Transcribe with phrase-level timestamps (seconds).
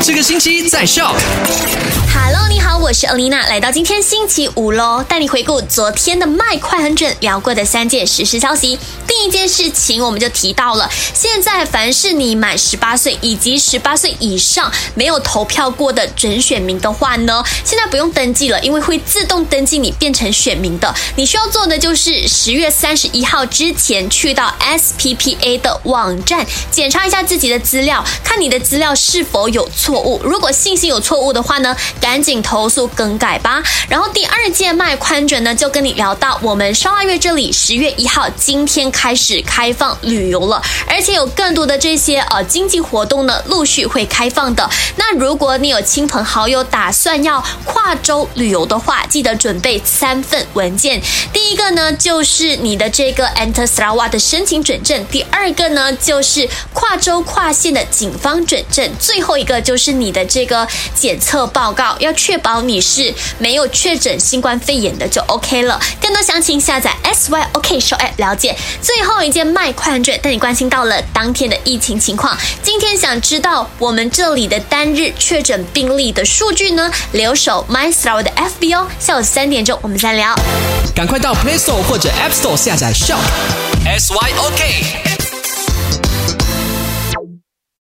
[0.00, 1.14] 这个星期在笑。
[2.12, 2.35] Hello，
[2.86, 8.78] 我是 Alina，来到今天星期五喽，带你回顾昨天的麦快很准聊过的三件实时消息。
[9.08, 20.94] 第一件事情，我们就提到了，现在凡是你满十八岁以及十八岁以上没有投票过的准选民的话呢，现在不用登记了，因为会自动登记你变成选民的。
[21.16, 30.20] 你需要做的就是十月三十一号之前去到 SPPA 的网站检查一下自己的资料，看你的资料是否有错误。
[30.22, 33.62] 如果信息有错误的话呢，赶紧投诉更改吧。
[33.88, 44.68] 然后第二届卖宽准呢，就跟你聊到我们烧腊月这里十月一号今天开始开放旅游了，而且有更多的这些呃经济活动呢陆续会开放的。
[44.96, 51.00] 那如果你有亲朋好友打算要跨州旅游的话，记得准备三份文件。
[51.32, 65.80] 第一个呢就是你的这个 Enter Sarawak 的申请准证，第二个呢就是跨州跨县的警方准证，最后一个就是你的这个检测报告，要确保你是没有确诊新冠肺炎的就 OK 了。
[66.00, 68.56] 更多详情下载 SYOK Show App 了解。
[68.80, 72.36] 最后一件卖快券带你关心到了当天的疫情情况。
[72.62, 76.90] 今天想知道我们这里的单日确诊病例的数据呢？
[77.12, 78.86] 留守 My Star 的 FB 哦。
[78.98, 80.34] 下午三点钟我们再聊。
[80.94, 83.20] 赶快到 Play Store 或者 App Store 下载 Shock
[83.84, 85.15] S Y O K。